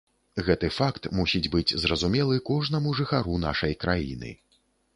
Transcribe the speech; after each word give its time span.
Гэты 0.45 0.69
факт 0.77 1.03
мусіць 1.19 1.51
быць 1.57 1.75
зразумелы 1.85 2.39
кожнаму 2.49 2.97
жыхару 3.03 3.39
нашай 3.47 3.79
краіны. 3.87 4.37